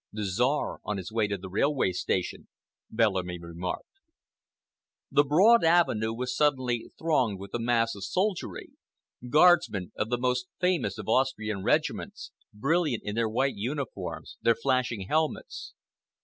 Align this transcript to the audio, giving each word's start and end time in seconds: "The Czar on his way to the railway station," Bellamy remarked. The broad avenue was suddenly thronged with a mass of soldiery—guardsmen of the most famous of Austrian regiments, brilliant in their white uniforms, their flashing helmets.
"The 0.11 0.23
Czar 0.25 0.79
on 0.83 0.97
his 0.97 1.11
way 1.11 1.27
to 1.27 1.37
the 1.37 1.47
railway 1.47 1.91
station," 1.91 2.47
Bellamy 2.89 3.37
remarked. 3.37 3.99
The 5.11 5.23
broad 5.23 5.63
avenue 5.63 6.11
was 6.11 6.35
suddenly 6.35 6.91
thronged 6.97 7.37
with 7.37 7.53
a 7.53 7.59
mass 7.59 7.93
of 7.93 8.03
soldiery—guardsmen 8.03 9.91
of 9.95 10.09
the 10.09 10.17
most 10.17 10.47
famous 10.59 10.97
of 10.97 11.07
Austrian 11.07 11.61
regiments, 11.63 12.31
brilliant 12.51 13.03
in 13.03 13.13
their 13.13 13.29
white 13.29 13.57
uniforms, 13.57 14.37
their 14.41 14.55
flashing 14.55 15.01
helmets. 15.05 15.75